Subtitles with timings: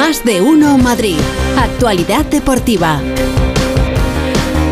[0.00, 1.18] Más de uno Madrid.
[1.58, 3.02] Actualidad deportiva.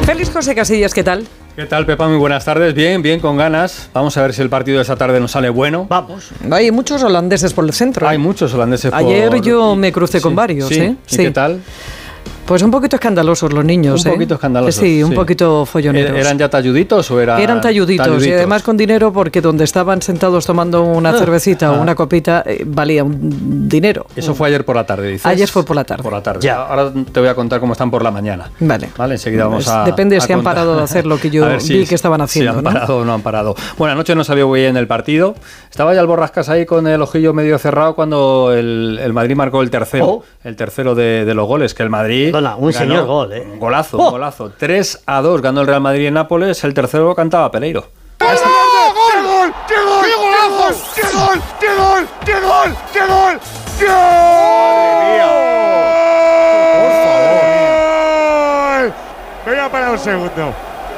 [0.07, 1.27] Félix José Casillas, ¿qué tal?
[1.55, 2.09] ¿Qué tal, Pepa?
[2.09, 2.73] Muy buenas tardes.
[2.73, 3.91] Bien, bien, con ganas.
[3.93, 5.87] Vamos a ver si el partido de esta tarde nos sale bueno.
[5.87, 6.31] Vamos.
[6.51, 8.09] Hay muchos holandeses por el centro.
[8.09, 9.43] Hay muchos holandeses Ayer por...
[9.43, 10.81] yo me crucé con varios, sí.
[10.81, 10.97] ¿eh?
[11.11, 11.61] ¿Y qué tal?
[12.49, 14.15] Pues un poquito escandalosos los niños, Un ¿eh?
[14.15, 14.75] poquito escandalosos.
[14.75, 16.17] Sí, un poquito folloneros.
[16.19, 20.47] ¿Eran ya talluditos o eran Eran talluditos, y además con dinero porque donde estaban sentados
[20.47, 21.73] tomando una Ah, cervecita ah.
[21.73, 24.07] o una copita eh, valía un dinero.
[24.17, 25.27] Eso fue ayer por la tarde, dices.
[25.27, 26.03] Ayer fue por la tarde.
[26.03, 26.41] Por la tarde.
[26.41, 26.63] Ya.
[26.63, 28.51] Ahora te voy a contar cómo están por la mañana.
[28.61, 28.89] Vale.
[28.97, 29.85] Vale, enseguida vamos Pues a.
[29.85, 32.53] depende a si han parado de hacer lo que yo ver vi que estaban haciendo,
[32.53, 32.71] Si han ¿no?
[32.73, 33.55] parado o no han parado.
[33.77, 35.35] Bueno, anoche no salió muy bien el partido.
[35.71, 39.61] Estaba ya el Borrascas ahí con el ojillo medio cerrado cuando el, el Madrid marcó
[39.61, 40.07] el tercero.
[40.07, 40.25] Oh.
[40.45, 41.75] El tercero de, de los goles.
[41.75, 42.33] Que el Madrid.
[42.39, 42.79] Perdona, un ganó.
[42.79, 43.43] señor gol, ¿eh?
[43.53, 44.05] Un golazo, Oh.
[44.07, 44.53] un golazo.
[44.57, 46.63] 3 a 2 ganó el Real Madrid en Nápoles.
[46.63, 47.85] El tercero cantaba Pereiro.
[48.19, 48.35] ¡Qué gol!
[49.67, 50.05] ¡Qué gol!
[50.07, 50.85] ¡Qué golazo!
[50.95, 51.41] ¡Qué gol!
[51.61, 52.09] ¡Qué gol!
[52.25, 52.77] ¡Qué gol!
[52.93, 53.41] ¡Qué gol!
[58.79, 58.93] ¡Gol!
[59.47, 60.55] Me voy a parar un segundo.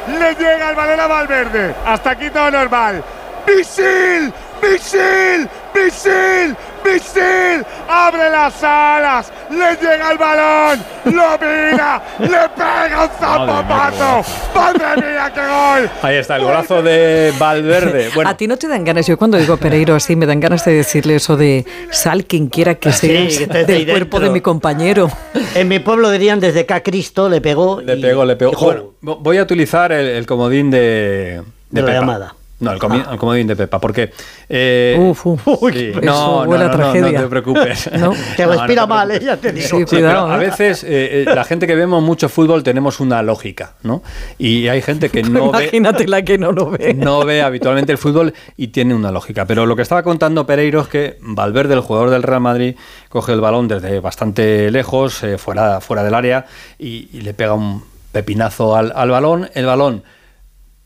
[0.09, 1.75] Le llega el balón a Valverde.
[1.87, 3.03] Hasta aquí todo normal.
[3.47, 4.33] ¡Misil!
[4.63, 5.49] ¡Misil!
[5.75, 6.57] ¡Misil!
[6.85, 7.65] ¡Misil!
[7.89, 9.33] ¡Abre las alas!
[9.51, 10.81] ¡Le llega el balón!
[11.07, 12.03] ¡Lo mira!
[12.19, 14.31] ¡Le pega un zapapazo!
[14.55, 15.91] ¡Madre mía, qué gol!
[16.03, 18.11] Ahí está, el golazo de Valverde.
[18.15, 20.65] Bueno, A ti no te dan ganas, yo cuando digo Pereiro así me dan ganas
[20.65, 24.21] de decirle eso de sal quien quiera que Sí, seas que estés del cuerpo dentro.
[24.21, 25.11] de mi compañero.
[25.55, 27.81] En mi pueblo dirían desde que a Cristo le pegó.
[27.81, 28.53] Le y- pegó, le pegó.
[28.53, 31.93] y Bueno, vo- voy a utilizar el, el comodín de, De la Pepa.
[32.01, 32.35] llamada.
[32.61, 34.11] No, el, comi- el comodín de Pepa, porque...
[34.49, 35.41] eh, Uf, uf.
[35.73, 37.21] sí, Eso no, no, no, no, no tragedia.
[37.23, 37.91] te preocupes.
[37.99, 38.13] No.
[38.37, 39.21] Que No, no respira mal, ¿eh?
[39.23, 39.67] Ya te digo.
[39.67, 40.47] Sí, Sí, Cuidado, pero a ¿eh?
[40.47, 44.03] veces eh, eh, la gente que vemos mucho fútbol tenemos una lógica, ¿no?
[44.39, 46.93] Y hay gente que no ve, Imagínate la que no lo ve.
[46.95, 49.47] no ve habitualmente el fútbol y tiene una lógica.
[49.47, 52.77] Pero lo que estaba contando Pereiro es que Valverde, el jugador del Real Madrid,
[53.09, 56.45] coge el balón desde bastante lejos, eh, fuera, fuera del área,
[56.79, 59.49] y, y le pega un pepinazo al, al balón.
[59.55, 60.03] El balón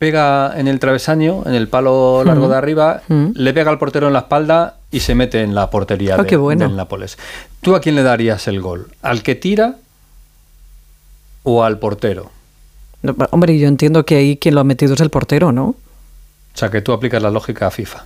[0.04, 3.28] pega en el travesaño, en el palo largo de arriba, Mm.
[3.36, 6.26] le pega al portero en la espalda y se mete en la portería Ah, de-
[6.28, 6.66] qué bueno.
[6.68, 7.16] del Nápoles.
[7.62, 8.88] ¿Tú a quién le darías el gol?
[9.00, 9.76] ¿Al que tira
[11.42, 12.30] o al portero?
[13.00, 15.68] No, hombre, yo entiendo que ahí quien lo ha metido es el portero, ¿no?
[15.68, 15.76] O
[16.56, 18.04] sea, que tú aplicas la lógica a FIFA.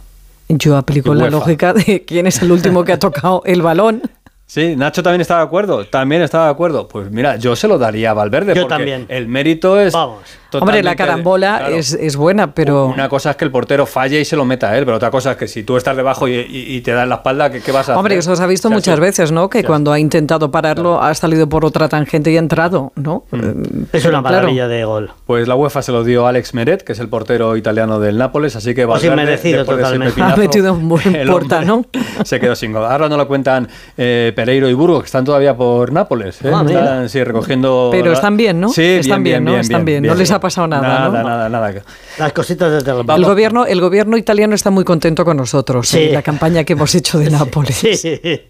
[0.50, 4.02] Yo aplico la lógica de quién es el último que ha tocado el balón.
[4.50, 5.84] Sí, Nacho también está de acuerdo.
[5.84, 6.88] También está de acuerdo.
[6.88, 8.54] Pues mira, yo se lo daría a Valverde.
[8.54, 9.04] Yo porque también.
[9.10, 9.92] El mérito es.
[9.92, 10.22] Vamos.
[10.54, 11.74] Hombre, la carambola claro.
[11.76, 12.86] es, es buena, pero...
[12.86, 15.10] Una cosa es que el portero falle y se lo meta a él, pero otra
[15.10, 17.50] cosa es que si tú estás debajo y, y- y te da en la espalda,
[17.52, 18.20] ¿qué, qué vas a Hombre, hacer?
[18.32, 19.00] eso se ha visto muchas sí.
[19.02, 19.50] veces, ¿no?
[19.50, 19.66] Que Ya.
[19.68, 23.24] cuando ha intentado pararlo ha salido por otra tangente y ha entrado, ¿no?
[23.30, 23.36] Mm.
[23.36, 24.36] Eh, Es una claro.
[24.36, 25.10] maravilla de gol.
[25.26, 28.16] Pues la UEFA se lo dio a Alex Meret, que es el portero italiano del
[28.16, 30.06] Nápoles, así que Pues Valverde, totalmente.
[30.14, 31.90] pepinazo, Ha metido un buen porta, hombre
[32.24, 32.86] Se quedó sin gol.
[32.86, 36.40] Ahora no lo cuentan eh, Pereiro y Burgos, que están todavía por Nápoles.
[36.44, 36.52] ¿eh?
[36.54, 37.88] Ah, están sí, recogiendo...
[37.90, 38.68] Pero están bien, ¿no?
[38.68, 39.58] Sí, Están bien, ¿no?
[39.58, 40.04] Están bien.
[40.04, 41.28] No les ha pasado nada, Nada, ¿no?
[41.28, 41.72] nada, nada.
[42.20, 46.04] Las cositas desde el gobierno, el gobierno italiano está muy contento con nosotros Sí.
[46.04, 47.74] en la campaña que hemos hecho de Nápoles.
[47.78, 48.42] Sí, sí, sí.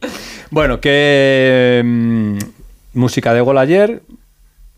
[0.51, 2.39] Bueno, que mm,
[2.93, 4.03] música de gol ayer.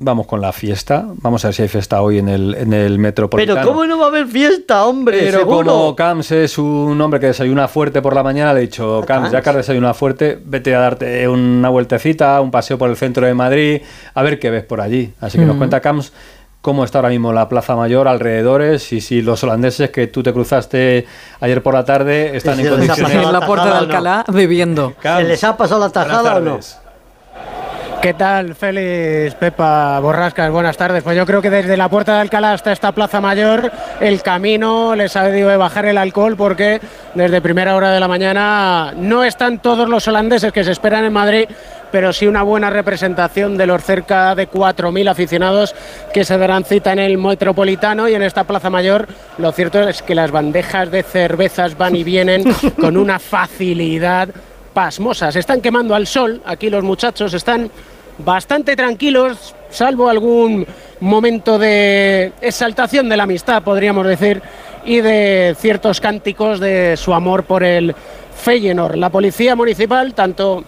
[0.02, 1.04] Vamos con la fiesta.
[1.16, 3.60] Vamos a ver si hay fiesta hoy en el, en el Metropolitano.
[3.60, 5.18] Pero ¿cómo no va a haber fiesta, hombre?
[5.20, 5.70] Pero Seguro.
[5.70, 9.30] como Camps es un hombre que desayuna fuerte por la mañana, le he dicho, Camps,
[9.30, 13.26] ya que has desayunado fuerte, vete a darte una vueltecita, un paseo por el centro
[13.26, 13.82] de Madrid,
[14.14, 15.12] a ver qué ves por allí.
[15.20, 16.14] Así que nos cuenta Camps
[16.62, 20.32] cómo está ahora mismo la Plaza Mayor, alrededores, y si los holandeses que tú te
[20.32, 21.06] cruzaste
[21.40, 23.14] ayer por la tarde están Sí, en condiciones...
[23.14, 23.80] en la puerta de o no?
[23.80, 24.94] Alcalá bebiendo.
[25.02, 26.58] ¿Se les ha pasado la tajada o no?
[28.02, 30.50] ¿Qué tal, Félix, Pepa, Borrascas?
[30.50, 31.02] Buenas tardes.
[31.02, 34.96] Pues yo creo que desde la Puerta de Alcalá hasta esta Plaza Mayor, el camino
[34.96, 36.80] les ha debido de bajar el alcohol porque
[37.14, 41.12] desde primera hora de la mañana no están todos los holandeses que se esperan en
[41.12, 41.44] Madrid,
[41.92, 45.74] pero sí una buena representación de los cerca de 4.000 aficionados
[46.14, 49.08] que se darán cita en el Metropolitano y en esta Plaza Mayor.
[49.36, 52.44] Lo cierto es que las bandejas de cervezas van y vienen
[52.80, 54.30] con una facilidad
[54.72, 55.32] pasmosa.
[55.32, 57.70] Se están quemando al sol, aquí los muchachos están
[58.24, 60.66] bastante tranquilos, salvo algún
[61.00, 64.42] momento de exaltación de la amistad, podríamos decir,
[64.84, 67.94] y de ciertos cánticos de su amor por el
[68.42, 68.96] Feyenoord.
[68.96, 70.64] La policía municipal, tanto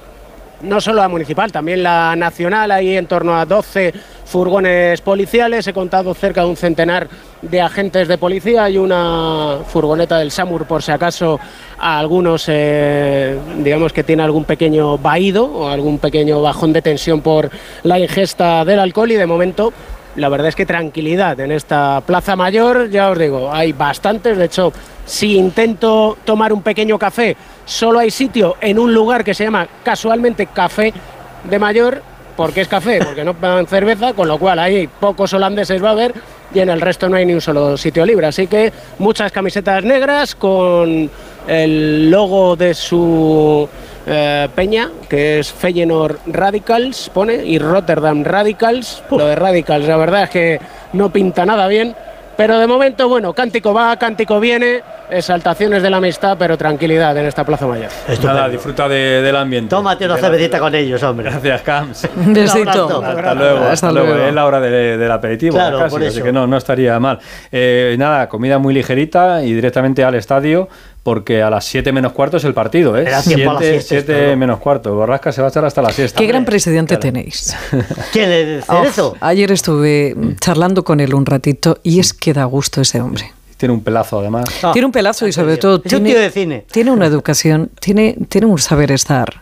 [0.63, 3.93] no solo la municipal, también la nacional, hay en torno a 12
[4.25, 7.09] furgones policiales, he contado cerca de un centenar
[7.43, 11.39] de agentes de policía y una furgoneta del SAMUR por si acaso
[11.79, 17.21] a algunos, eh, digamos que tiene algún pequeño vaído o algún pequeño bajón de tensión
[17.21, 17.51] por
[17.83, 19.11] la ingesta del alcohol.
[19.11, 19.73] Y de momento
[20.17, 24.45] la verdad es que tranquilidad en esta Plaza Mayor, ya os digo, hay bastantes, de
[24.45, 24.73] hecho,
[25.07, 29.67] si intento tomar un pequeño café, solo hay sitio en un lugar que se llama
[29.83, 30.93] casualmente Café
[31.45, 32.03] de mayor
[32.37, 35.93] porque es café, porque no dan cerveza, con lo cual ahí pocos holandeses va a
[35.93, 36.15] haber
[36.55, 38.27] y en el resto no hay ni un solo sitio libre.
[38.27, 41.11] Así que muchas camisetas negras con
[41.47, 43.69] el logo de su
[44.07, 49.03] eh, peña, que es Feyenoord Radicals, pone, y Rotterdam Radicals.
[49.11, 50.61] Lo de Radicals, la verdad es que
[50.93, 51.95] no pinta nada bien.
[52.37, 57.27] Pero de momento, bueno, cántico va, cántico viene, exaltaciones de la amistad, pero tranquilidad en
[57.27, 57.91] esta Plaza Mayor.
[58.23, 59.69] Nada, disfruta de- del ambiente.
[59.71, 61.31] Tómate una cervecita con ellos, hombre.
[61.31, 62.09] Gracias, Cams.
[62.17, 63.03] Un besito.
[63.05, 64.15] Hasta luego, Hasta luego.
[64.17, 66.25] Es la hora de- del aperitivo, Claro, casi, por así eso.
[66.25, 67.19] que no, no estaría mal.
[67.51, 70.69] Eh, nada, comida muy ligerita y directamente al estadio,
[71.03, 73.03] porque a las 7 menos cuarto es el partido, ¿eh?
[73.03, 74.37] Era tiempo a la 7 siesta esto, 7 ¿no?
[74.37, 74.95] menos cuarto.
[74.95, 76.19] Borrasca se va a echar hasta la siesta.
[76.19, 77.01] Qué gran presidente claro.
[77.01, 77.57] tenéis.
[78.13, 79.09] ¿Quién es Cerezo?
[79.09, 83.33] Oh, ayer estuve charlando con él un ratito y es que da gusto ese hombre.
[83.57, 84.45] Tiene un pelazo, además.
[84.63, 86.67] Ah, tiene un pelazo y sobre es todo un tiene, tío de cine.
[86.71, 89.41] tiene una educación, tiene, tiene un saber estar.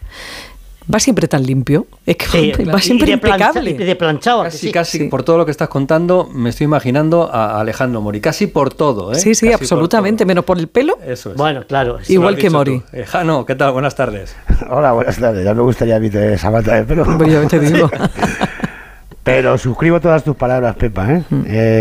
[0.93, 3.71] Va siempre tan limpio, es que Sí, va y siempre de plancha- impecable.
[3.71, 4.41] y de planchado.
[4.41, 4.73] ¿a que Casi, sí?
[4.73, 5.05] casi, Sí.
[5.05, 8.21] por todo lo que estás contando, me estoy imaginando a Alejandro Mori.
[8.21, 9.17] Casi por todo, ¿eh?
[9.17, 10.99] Sí, sí, Casi absolutamente, menos por el pelo.
[11.07, 11.37] Eso es.
[11.37, 11.99] Bueno, claro.
[12.09, 12.83] Igual que Mori.
[12.93, 13.73] Eh, Jano, ¿qué tal?
[13.73, 14.35] Buenas tardes.
[14.71, 15.45] Hola, buenas tardes.
[15.45, 17.05] Ya me gustaría a mí tener esa mata de pelo.
[17.17, 17.91] Pues yo te digo,
[19.23, 21.07] Pero suscribo todas tus palabras, Pepa.
[21.13, 21.23] ¿eh?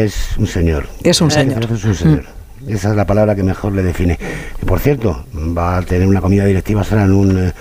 [0.04, 0.86] Es un señor.
[1.04, 1.64] Es un señor.
[1.64, 2.24] Es un señor.
[2.68, 4.20] Esa es la palabra que mejor le define.
[4.62, 7.54] Y por cierto, va a tener una comida directiva será en un eh,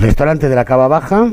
[0.00, 1.32] restaurante de la Cava Baja.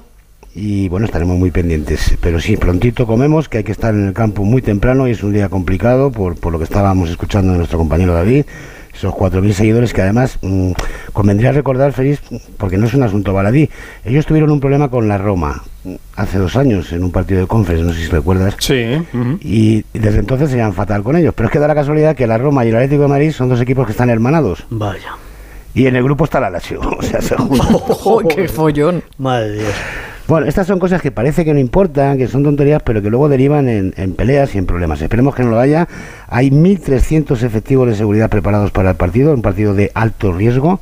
[0.56, 2.15] Y bueno, estaremos muy pendientes.
[2.21, 5.24] Pero sí, prontito comemos, que hay que estar en el campo muy temprano y es
[5.24, 8.45] un día complicado por, por lo que estábamos escuchando de nuestro compañero David.
[8.94, 10.74] Esos 4.000 seguidores que además mm,
[11.13, 12.21] convendría recordar, Feliz,
[12.57, 13.68] porque no es un asunto baladí.
[14.06, 17.48] Ellos tuvieron un problema con la Roma mm, hace dos años en un partido de
[17.48, 18.56] Conference, no sé si recuerdas.
[18.60, 19.01] Sí.
[19.42, 21.33] Y desde entonces se llevan fatal con ellos.
[21.36, 23.50] Pero es que da la casualidad que la Roma y el Atlético de Madrid son
[23.50, 24.63] dos equipos que están hermanados.
[24.69, 25.18] Vaya.
[25.74, 26.80] Y en el grupo está la Lazio.
[26.98, 27.36] O sea, se.
[27.36, 29.04] ¡Joder, qué follón!
[29.18, 29.74] Madre de Dios.
[30.28, 33.28] Bueno, estas son cosas que parece que no importan, que son tonterías, pero que luego
[33.28, 35.02] derivan en, en peleas y en problemas.
[35.02, 35.88] Esperemos que no lo haya.
[36.28, 40.80] Hay 1.300 efectivos de seguridad preparados para el partido, un partido de alto riesgo,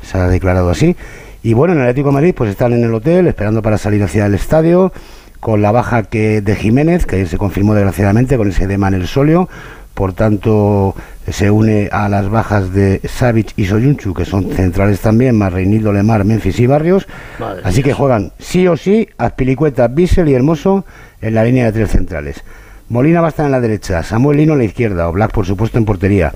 [0.00, 0.94] se ha declarado así.
[1.42, 4.02] Y bueno, en el Atlético de Madrid pues están en el hotel esperando para salir
[4.02, 4.92] hacia el estadio,
[5.40, 9.06] con la baja que de Jiménez, que se confirmó desgraciadamente con ese edema en el
[9.08, 9.48] solio.
[9.92, 10.94] Por tanto,
[11.28, 15.92] se une a las bajas de Savic y Soyunchu, que son centrales también, más Reinildo
[15.92, 17.06] Lemar, Memphis y Barrios.
[17.38, 20.84] Madre Así que juegan sí o sí Azpilicueta, Bissell y Hermoso
[21.20, 22.42] en la línea de tres centrales.
[22.88, 25.46] Molina va a estar en la derecha, Samuel Lino en la izquierda, o Black por
[25.46, 26.32] supuesto en portería.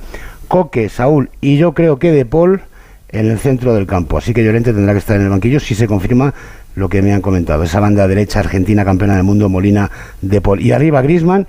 [0.49, 2.63] Coque, Saúl y yo creo que De Paul
[3.11, 4.19] en el centro del campo.
[4.19, 6.33] Así que Llorente tendrá que estar en el banquillo si se confirma
[6.75, 7.63] lo que me han comentado.
[7.63, 9.91] Esa banda derecha argentina campeona del mundo, Molina,
[10.23, 10.61] De Paul.
[10.63, 11.47] Y arriba Grisman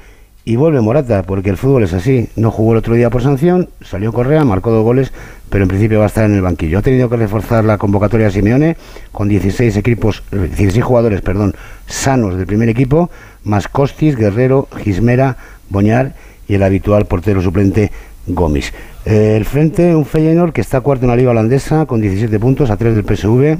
[0.49, 2.27] y vuelve Morata, porque el fútbol es así.
[2.35, 5.13] No jugó el otro día por sanción, salió Correa, marcó dos goles,
[5.51, 6.79] pero en principio va a estar en el banquillo.
[6.79, 8.75] Ha tenido que reforzar la convocatoria de Simeone
[9.11, 11.53] con 16 equipos, eh, 16 jugadores, perdón,
[11.85, 13.11] sanos del primer equipo,
[13.43, 15.37] más Costis, Guerrero, Gismera,
[15.69, 16.15] Boñar
[16.47, 17.91] y el habitual portero suplente
[18.25, 18.73] Gomis.
[19.05, 22.71] Eh, el frente, un Feyenoord que está cuarto en la liga holandesa con 17 puntos
[22.71, 23.59] a 3 del PSV.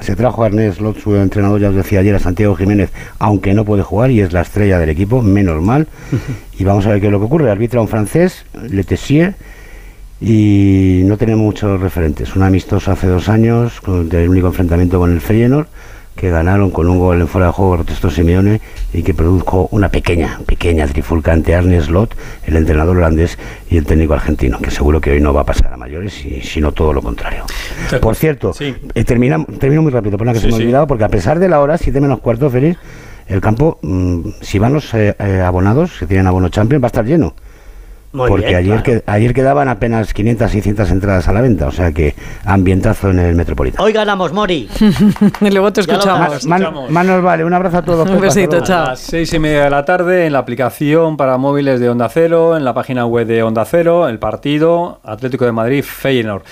[0.00, 3.54] Se trajo a Ernest Lot, su entrenador, ya os decía ayer, a Santiago Jiménez, aunque
[3.54, 5.88] no puede jugar y es la estrella del equipo, menos mal.
[6.58, 7.50] y vamos a ver qué es lo que ocurre.
[7.50, 9.34] Arbitra un francés, Letessier,
[10.20, 12.36] y no tenemos muchos referentes.
[12.36, 15.68] Un amistoso hace dos años, con el único enfrentamiento con el Feyenoord,
[16.16, 18.60] que ganaron con un gol en fuera de juego protestó Simeone
[18.92, 23.38] y que produjo una pequeña, pequeña trifulca ante Arne Slot, el entrenador holandés
[23.70, 26.40] y el técnico argentino, que seguro que hoy no va a pasar a mayores, y,
[26.40, 27.44] sino todo lo contrario.
[28.00, 28.74] Por cierto, Sí.
[28.94, 30.62] eh, termina- termino muy rápido, perdona que Sí, se me ha sí.
[30.64, 32.78] olvidado, porque a pesar de la hora, 7 menos cuarto, Félix,
[33.28, 36.88] el campo, mm, si van los eh, eh, abonados, que tienen abono Champions, va a
[36.88, 37.34] estar lleno.
[38.16, 39.02] Muy porque bien, ayer, claro.
[39.04, 43.18] que, ayer quedaban apenas 500, 600 entradas a la venta, o sea que ambientazo en
[43.18, 43.84] el Metropolitano.
[43.84, 44.68] Hoy ganamos, Mori.
[45.40, 46.44] Y luego te escuchamos.
[46.46, 46.90] Man- escuchamos.
[46.90, 48.08] Manos vale, un abrazo a todos.
[48.08, 48.84] Un hasta besito, chao.
[48.86, 52.08] A las seis y media de la tarde en la aplicación para móviles de Onda
[52.08, 56.42] Cero, en la página web de Onda Cero, el partido Atlético de Madrid Feyenoord.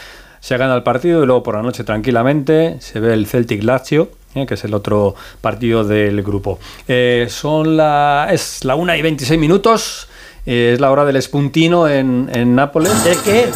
[0.41, 4.11] Se gana el partido y luego por la noche tranquilamente se ve el Celtic Lazio,
[4.35, 6.59] eh, que es el otro partido del grupo.
[6.87, 10.09] Eh, son la es la 1 y 26 minutos.
[10.47, 12.93] Eh, es la hora del espuntino en, en Nápoles.
[13.07, 13.49] ¿El qué?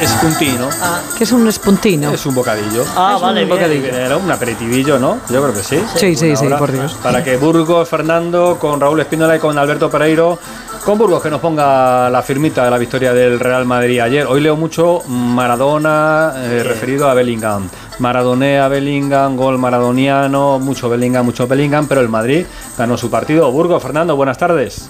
[0.00, 0.68] Espuntino.
[1.16, 2.10] Que es un espuntino.
[2.12, 2.84] Es un bocadillo.
[2.96, 3.58] Ah, Es vale, un bien.
[3.58, 3.86] bocadillo.
[3.96, 5.18] Era un aperitivillo, ¿no?
[5.30, 5.78] Yo creo que sí.
[5.94, 6.94] Sí, sí, sí, por Dios.
[7.02, 10.38] Para que Burgos, Fernando, con Raúl Espínola y con Alberto Pereiro,
[10.84, 14.26] con Burgos que nos ponga la firmita de la victoria del Real Madrid ayer.
[14.26, 17.68] Hoy leo mucho Maradona eh, referido a Bellingham.
[18.00, 22.46] Maradonea, Bellingham, gol maradoniano, mucho Bellingham, mucho Bellingham, pero el Madrid
[22.76, 23.52] ganó su partido.
[23.52, 24.88] Burgos, Fernando, buenas tardes.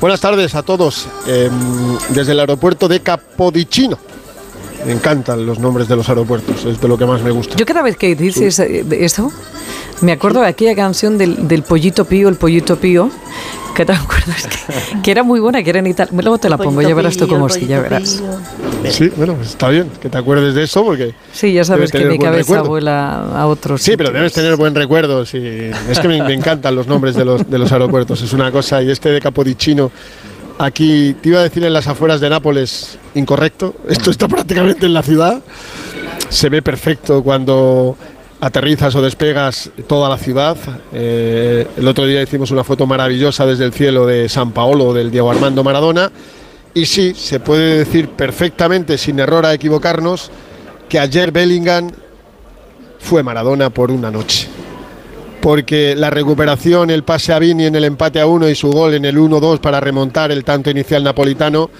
[0.00, 1.50] Buenas tardes a todos em,
[2.10, 3.98] desde el aeropuerto de Capodichino.
[4.88, 7.54] Me encantan los nombres de los aeropuertos, es de lo que más me gusta.
[7.56, 9.30] Yo cada vez que dices de esto,
[10.00, 13.10] me acuerdo de aquella canción del, del pollito pío, el pollito pío,
[13.74, 16.10] que te acuerdas que, que era muy buena, que era en Italia.
[16.22, 18.22] Luego te la pongo, ya verás tú cómo sí, ya verás.
[18.88, 21.12] Sí, bueno, está bien que te acuerdes de eso porque...
[21.34, 22.68] Sí, ya sabes que mi cabeza recuerdo.
[22.70, 23.82] vuela a otros.
[23.82, 25.26] Sí, pero debes tener buen recuerdo.
[25.26, 25.38] sí.
[25.90, 28.22] Es que me, me encantan los nombres de los, de los aeropuertos.
[28.22, 28.82] Es una cosa.
[28.82, 29.90] Y este de Capodichino,
[30.58, 33.74] aquí te iba a decir en las afueras de Nápoles, incorrecto.
[33.88, 35.40] Esto está prácticamente en la ciudad.
[36.28, 37.96] Se ve perfecto cuando
[38.40, 40.56] aterrizas o despegas toda la ciudad.
[40.92, 45.10] Eh, el otro día hicimos una foto maravillosa desde el cielo de San Paolo, del
[45.10, 46.10] Diego Armando Maradona.
[46.74, 50.30] Y sí, se puede decir perfectamente, sin error a equivocarnos,
[50.88, 51.90] que ayer Bellingham
[52.98, 54.48] fue Maradona por una noche.
[55.40, 58.94] Porque la recuperación, el pase a Vini en el empate a uno y su gol
[58.94, 61.70] en el 1-2 para remontar el tanto inicial napolitano,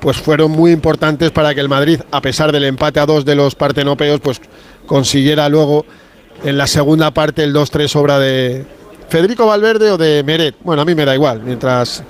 [0.00, 3.34] pues fueron muy importantes para que el Madrid, a pesar del empate a dos de
[3.34, 4.40] los partenopeos, pues
[4.86, 5.84] consiguiera luego
[6.44, 8.64] en la segunda parte el 2-3 obra de
[9.08, 10.56] Federico Valverde o de Meret.
[10.62, 12.02] Bueno, a mí me da igual, mientras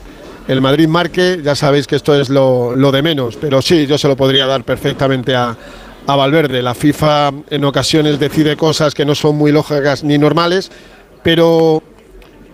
[0.49, 3.99] el Madrid marque, ya sabéis que esto es lo, lo de menos, pero sí, yo
[3.99, 5.57] se lo podría dar perfectamente a,
[6.07, 6.63] a Valverde.
[6.63, 10.71] La FIFA en ocasiones decide cosas que no son muy lógicas ni normales,
[11.23, 11.83] pero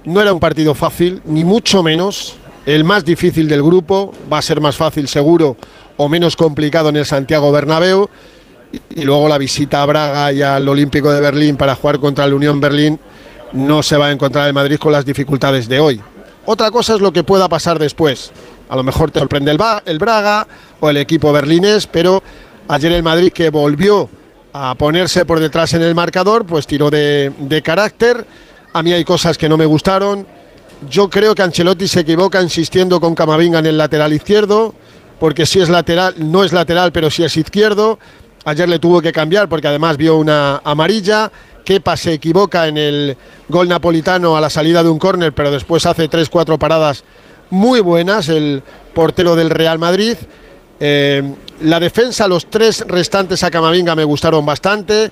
[0.05, 2.37] no era un partido fácil, ni mucho menos.
[2.65, 5.57] El más difícil del grupo va a ser más fácil seguro
[5.97, 8.09] o menos complicado en el Santiago Bernabéu.
[8.95, 12.33] Y, luego la visita a Braga y al Olímpico de Berlín para jugar contra el
[12.33, 12.99] Unión Berlín
[13.53, 16.01] no se va a encontrar el Madrid con las dificultades de hoy.
[16.47, 18.33] Otra cosa es lo que pueda pasar después.
[18.71, 20.47] A lo mejor te sorprende el, el Braga
[20.81, 22.23] o el equipo berlinés, pero
[22.73, 24.09] ayer el Madrid que volvió
[24.55, 28.27] a ponerse por detrás en el marcador, pues tiró de, carácter.
[28.73, 30.27] A mí hay cosas que no me gustaron.
[30.89, 34.75] Yo creo que Ancelotti se equivoca insistiendo con Camavinga en el lateral izquierdo,
[35.21, 37.99] porque si es lateral, no es lateral, pero sí es izquierdo.
[38.45, 41.31] Ayer le tuvo que cambiar porque además vio una amarilla.
[41.65, 43.17] Kepa se equivoca en el
[43.49, 47.05] gol napolitano a la salida de un córner, pero después hace 3-4 paradas
[47.51, 48.63] muy buenas el
[48.95, 50.17] portero del Real Madrid.
[50.81, 51.23] Eh,
[51.63, 55.11] la defensa, los tres restantes a Camavinga me gustaron bastante.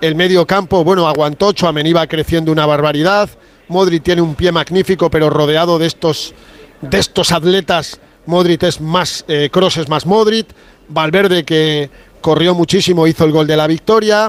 [0.00, 3.28] El medio campo, bueno, aguantó, Chouameni va creciendo una barbaridad.
[3.68, 6.34] Modric tiene un pie magnífico, pero rodeado de estos,
[6.80, 10.46] de estos atletas, Modric es más, eh, Kroos es más Modric.
[10.88, 11.90] Valverde que
[12.20, 14.26] corrió muchísimo, hizo el gol de la victoria.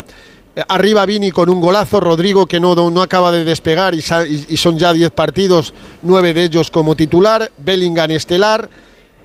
[0.56, 4.02] Eh, Arriba Vini con un golazo, Rodrigo que no, no acaba de despegar y
[4.58, 8.70] son ya 10 partidos, 9 de ellos como titular, Bellingham estelar,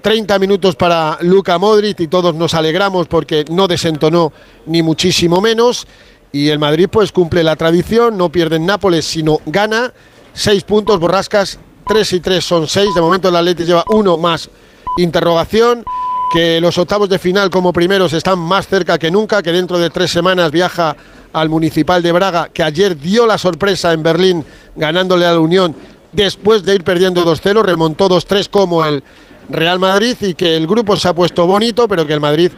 [0.06, 4.32] 30 minutos para Luka Modric y todos nos alegramos porque no desentonó
[4.66, 5.84] ni muchísimo menos.
[6.30, 9.92] Y el Madrid pues cumple la tradición, no pierde en Nápoles sino gana,
[10.32, 11.58] 6 puntos, Borrascas,
[11.88, 14.48] 3 y 3 son 6, de momento el Atlético lleva uno más
[14.96, 15.84] interrogación,
[16.32, 19.90] que los octavos de final como primeros están más cerca que nunca, que dentro de
[19.90, 20.96] tres semanas viaja
[21.32, 24.44] al Municipal de Braga, que ayer dio la sorpresa en Berlín
[24.76, 25.74] ganándole a la Unión
[26.12, 29.02] después de ir perdiendo 2-0, remontó 2-3 como el
[29.48, 32.50] Real Madrid y que el grupo se ha puesto bonito, pero que el Madrid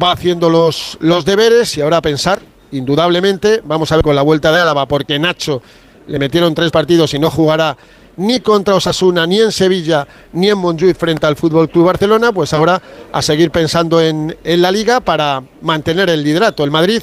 [0.00, 2.40] va haciendo los, los deberes y ahora a pensar,
[2.70, 5.62] indudablemente, vamos a ver con la vuelta de Álava, porque Nacho
[6.06, 7.76] le metieron tres partidos y no jugará
[8.16, 12.52] ni contra Osasuna, ni en Sevilla, ni en Montjuic frente al Fútbol Club Barcelona, pues
[12.52, 16.64] ahora a seguir pensando en, en la liga para mantener el liderato.
[16.64, 17.00] El Madrid,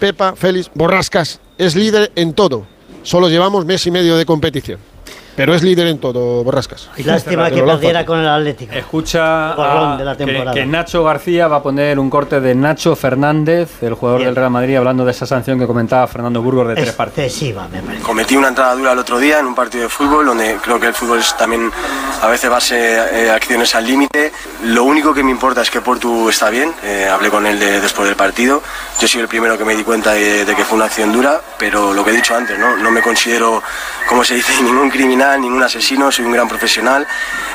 [0.00, 2.66] Pepa, Félix, Borrascas, es líder en todo.
[3.02, 4.93] Solo llevamos mes y medio de competición.
[5.36, 6.88] Pero es líder en todo, Borrascas.
[7.04, 8.72] Lástima que perdiera con el Atlético.
[8.74, 9.52] Escucha
[9.92, 10.52] a- de la que, temporada.
[10.54, 14.28] que Nacho García va a poner un corte de Nacho Fernández, el jugador Bien.
[14.28, 17.26] del Real Madrid, hablando de esa sanción que comentaba Fernando Burgos de tres partidos.
[17.26, 18.02] Excesiva, me parece.
[18.02, 20.86] Cometí una entrada dura el otro día en un partido de fútbol donde creo que
[20.86, 21.70] el fútbol es también
[22.22, 24.32] a veces base eh, acciones al límite.
[24.64, 26.72] Lo único que me importa es que Portu está bien.
[26.82, 28.62] eh, hablé con él de- después del partido.
[29.00, 31.40] Yo soy el primero que me di cuenta de, de que fue una acción dura,
[31.58, 33.62] pero lo que he dicho antes, no, no me considero,
[34.08, 36.10] como se dice, ningún criminal, ningún asesino.
[36.10, 37.06] Soy un gran profesional.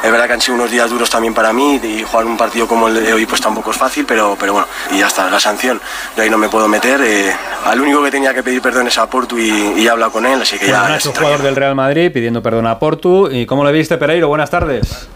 [0.03, 2.67] Es verdad que han sido unos días duros también para mí y jugar un partido
[2.67, 5.39] como el de hoy pues tampoco es fácil, pero, pero bueno, y ya está, la
[5.39, 5.81] sanción.
[6.15, 7.01] Yo ahí no me puedo meter.
[7.03, 7.33] eh,
[7.65, 10.25] al único que tenía que pedir perdón es a Portu y, y he hablado con
[10.25, 13.29] él, así que ya, ya Nacho, está jugador del Real Madrid, pidiendo perdón a Portu.
[13.31, 14.27] ¿Y cómo le viste, Pereiro?
[14.27, 15.09] Buenas tardes.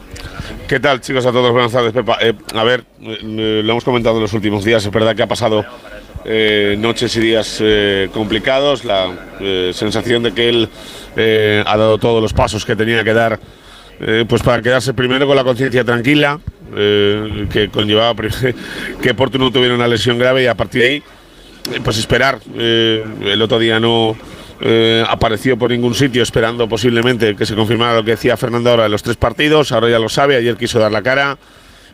[0.68, 1.26] ¿Qué tal, chicos?
[1.26, 2.18] A todos, buenas tardes, Pepa.
[2.22, 4.86] Eh, a ver, eh, eh, lo hemos comentado en los últimos días.
[4.86, 5.66] Es verdad que ha pasado
[6.78, 7.62] noches y días
[8.14, 8.86] complicados.
[8.86, 9.12] La
[9.74, 10.70] sensación de que él
[11.66, 13.40] ha dado todos los pasos que tenía que dar
[14.28, 16.40] pues para quedarse primero con la conciencia tranquila,
[16.74, 18.16] que conllevaba
[19.02, 21.04] que Porto no tuviera una lesión grave y a partir de ahí,
[21.84, 22.40] pues esperar.
[22.56, 24.16] El otro día no
[24.66, 28.84] eh, apareció por ningún sitio, esperando posiblemente que se confirmara lo que decía Fernando ahora
[28.84, 29.74] de los tres partidos.
[29.74, 31.38] Ahora ya lo sabe, ayer quiso dar la cara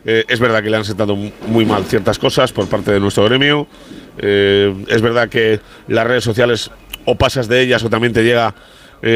[0.06, 3.24] Eh, es verdad que le han sentado muy mal ciertas cosas por parte de nuestro
[3.24, 3.66] gremio.
[4.16, 6.70] Eh, es verdad que las redes sociales
[7.04, 8.54] o pasas de ellas o también te llega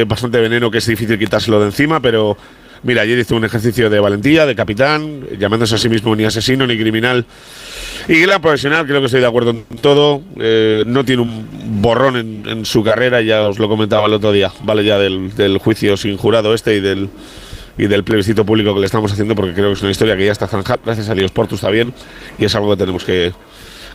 [0.06, 2.36] bastante veneno que es difícil quitárselo de encima, pero
[2.84, 6.66] mira, ayer hizo un ejercicio de valentía, de capitán, llamándose a sí mismo ni asesino
[6.66, 7.24] ni criminal.
[8.08, 10.22] Y gran profesional, creo que estoy de acuerdo en todo.
[10.38, 14.52] Eh, no tiene un borrón en, su carrera, ya os lo comentaba el otro día,
[14.62, 16.80] vale ya del, juicio sin jurado este y
[17.86, 20.32] del plebiscito público que le estamos haciendo, porque creo que es una historia que ya
[20.32, 21.92] está zanjada, gracias a Dios Portu está bien,
[22.38, 23.32] y es algo que tenemos que,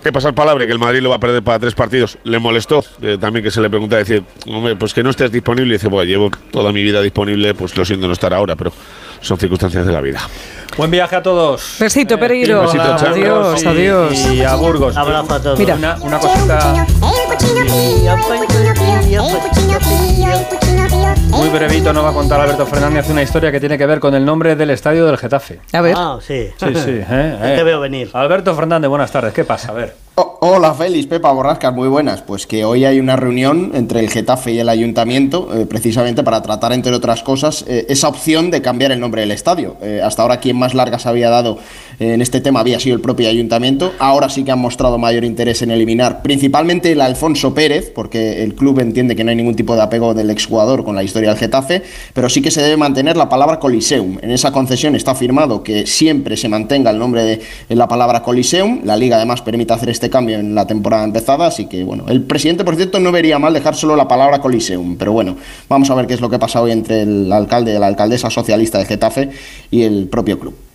[0.03, 2.17] que pasar palabra, que el Madrid lo va a perder para tres partidos.
[2.23, 5.69] Le molestó eh, también que se le pregunta, decir, hombre, pues que no estés disponible,
[5.69, 8.71] y dice, bueno, llevo toda mi vida disponible, pues lo siento no estar ahora, pero
[9.21, 10.21] son circunstancias de la vida.
[10.77, 11.75] Buen viaje a todos.
[11.79, 12.61] Besito, Eh, Pereiro.
[12.61, 13.09] besito, chao.
[13.09, 14.13] Adiós, Y- adiós.
[14.31, 14.95] Y a Burgos.
[14.95, 15.59] Abrazo a todos.
[15.59, 15.75] Mira.
[15.75, 16.85] Una, una cosita
[21.29, 24.13] muy brevito nos va a contar Alberto Fernández una historia que tiene que ver con
[24.13, 25.59] el nombre del estadio del Getafe.
[25.73, 25.95] A ver.
[25.97, 26.49] Ah, sí.
[26.57, 26.89] Sí, sí.
[27.09, 27.57] eh, Ya eh.
[27.57, 28.09] te veo venir.
[28.13, 29.33] Alberto Fernández, buenas tardes.
[29.33, 29.71] ¿Qué pasa?
[29.71, 29.95] A ver.
[30.15, 32.21] Oh, hola Félix, Pepa Borrascas, muy buenas.
[32.21, 36.41] Pues que hoy hay una reunión entre el Getafe y el Ayuntamiento, eh, precisamente para
[36.41, 39.75] tratar, entre otras cosas, eh, esa opción de cambiar el nombre del estadio.
[39.81, 41.57] Eh, hasta ahora quien más largas había dado
[41.99, 43.91] en este tema había sido el propio Ayuntamiento.
[43.99, 48.55] Ahora sí que han mostrado mayor interés en eliminar, principalmente el Alfonso Pérez, porque el
[48.55, 51.37] club entiende que no hay ningún tipo de apego del exjugador con la historia del
[51.37, 54.17] Getafe, pero sí que se debe mantener la palabra Coliseum.
[54.21, 57.41] En esa concesión está firmado que siempre se mantenga el nombre de
[57.75, 58.79] la palabra Coliseum.
[58.85, 62.23] La liga además permite hacer este cambio en la temporada empezada, así que bueno, el
[62.23, 65.35] presidente por cierto no vería mal dejar solo la palabra Coliseum, pero bueno,
[65.67, 68.29] vamos a ver qué es lo que pasa hoy entre el alcalde y la alcaldesa
[68.29, 69.29] socialista de Getafe
[69.71, 70.68] y el propio club.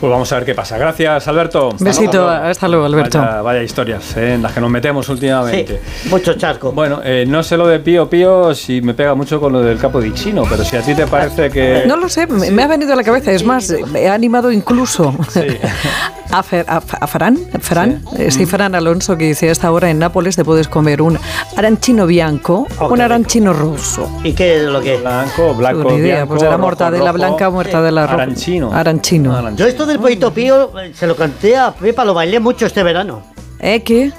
[0.00, 0.78] Pues vamos a ver qué pasa.
[0.78, 1.68] Gracias, Alberto.
[1.72, 2.30] Hasta Besito, luego.
[2.30, 3.18] hasta luego, Alberto.
[3.18, 5.78] Vaya, vaya historias eh, en las que nos metemos últimamente.
[6.08, 6.72] Mucho chasco.
[6.72, 9.76] Bueno, eh, no sé lo de Pío Pío si me pega mucho con lo del
[9.78, 11.82] capo de chino, pero si a ti te parece que...
[11.86, 13.30] No lo sé, me, me ha venido a la cabeza.
[13.30, 15.08] Es más, me ha animado incluso
[16.30, 19.90] a, Fer- a, a Fran, Fran, eh, sí, Fran Alonso, que dice: a esta hora
[19.90, 21.18] en Nápoles te puedes comer un
[21.56, 24.08] arancino bianco un arancino rosso.
[24.24, 25.00] ¿Y qué es lo que es?
[25.02, 28.14] Blanco, blanco, Ni idea, bianco, pues era mortadela blanca o mortadela roja.
[28.22, 28.72] Arancino.
[28.72, 29.50] Arancino.
[29.56, 33.22] Yo esto del pollito pío se lo canté a Pepa, lo bailé mucho este verano.
[33.58, 33.82] ¿Eh?
[33.82, 34.12] ¿Qué?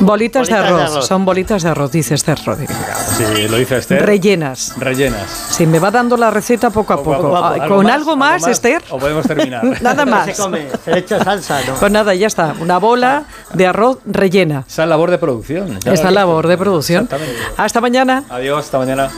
[0.00, 0.90] Bolitas, de, Bolitas de arroz.
[0.90, 1.06] arroz.
[1.06, 2.76] Son bolitas de arroz, dice Esther Rodríguez.
[3.16, 4.04] Sí, lo dice Esther.
[4.04, 4.74] Rellenas.
[4.76, 5.30] Rellenas.
[5.52, 7.22] Sí, me va dando la receta poco a poco.
[7.22, 7.68] Poco a poco.
[7.76, 8.82] ¿Con algo más, Esther?
[8.90, 9.62] ¿O podemos terminar?
[9.82, 10.26] Nada más.
[10.26, 11.74] Se come, se le echa salsa, ¿no?
[11.74, 12.54] Pues nada, ya está.
[12.60, 14.64] Una bola de arroz rellena.
[14.66, 15.78] Esa es labor de producción.
[15.84, 17.08] lo labor de producción.
[17.56, 18.24] Hasta mañana.
[18.30, 19.10] Adiós, hasta mañana.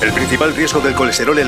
[0.00, 1.38] El principal riesgo del colesterol